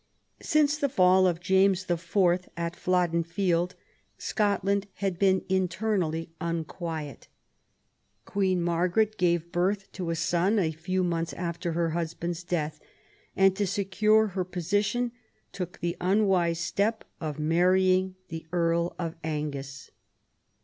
[0.41, 2.49] Since the fall of James IV.
[2.57, 3.75] at Flodden Field,
[4.17, 7.27] Scotland had been internally unquiet
[8.25, 12.79] Queen Margaret gave birth to a son a few months after her husband's death,
[13.35, 15.11] and, to secure her position,
[15.51, 19.91] took the unwise step of marrying the Earl of Angus.